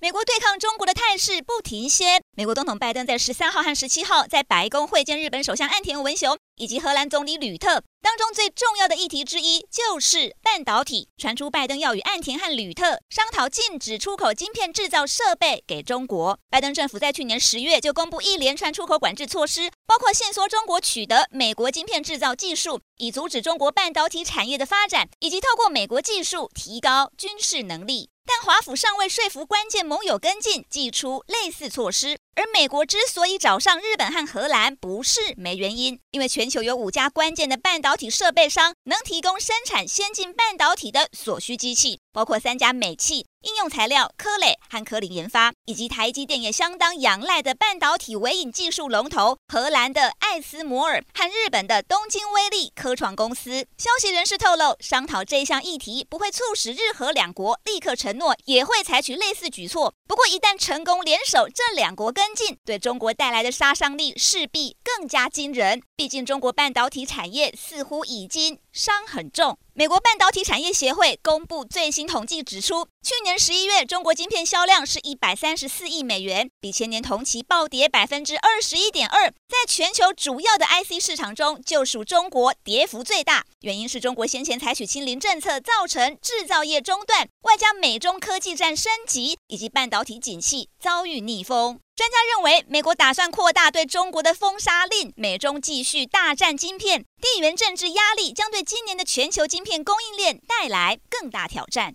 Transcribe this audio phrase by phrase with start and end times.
[0.00, 2.20] 美国对抗中国的态势不停歇。
[2.36, 11.08] 美国总统拜登在十三号和十七号在白宫会见日本首相岸田文雄以及荷兰总理吕特，当中最重要的议题之一就是半导体。
[11.18, 16.38] 传出拜登要与岸田和吕特商讨禁止出口晶片制造设备给中国。
[16.48, 28.10] 拜登政府在去年十月就公布一连串出口管制措施，包括限缩中国取得美国晶片制造技术，以阻止中国半导体产业的发展，以及透过美国技术提高军事能力。
[28.28, 32.18] 但华府尚未说服关键盟友跟进，祭出类似措施。
[32.38, 53.66] 而美国之所以找上日本和荷兰，不是没原因，因为全球有五家关键的半导体设备商能提供生产先进半导体的所需机器，包括三家美企、应用材料、科磊和科林研发，以及台积电也相当仰赖的半导体微影技术龙头荷兰的艾斯摩尔和日本的东京威力科创公司。
[53.76, 59.92] 消息人士透露，商讨这一项议题不会促使日荷两国立刻承诺也会采取类似举措。
[60.06, 65.82] 不过，一旦成功联手，这两国跟跟进，对中国带来的杀伤力势必更加惊人。
[65.96, 69.58] 毕竟，中国半导体产业似乎已经伤很重。
[69.78, 79.28] 美国半导体产业协会公布最新统计指出，去年十一月中国晶片销量是一百三十四亿美元，比前年同期暴跌百分之二十一点二。
[79.30, 83.44] 在全球主要的 IC 市场中，就属中国跌幅最大。
[83.60, 91.78] 原因是中国先前采取清零政策，造成制造业中断，外加美中科技战升级，以及半导体景气遭遇逆风。
[91.94, 101.94] 专家认为，美国打算扩大对中国的封杀令，美中继续大战晶片，地缘政治压力将对今年的全球晶片供应链带来更大挑战。